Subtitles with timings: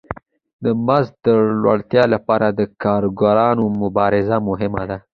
[0.63, 4.97] د مزد د لوړوالي لپاره د کارګرانو مبارزه مهمه ده